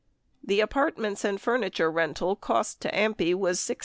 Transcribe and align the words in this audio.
The 0.43 0.61
apartments 0.61 1.23
and 1.23 1.39
furniture 1.39 1.91
rental 1.91 2.35
cost 2.35 2.81
to 2.81 2.89
AMPI 2.91 3.35
was 3.35 3.59
$6,088. 3.59 3.77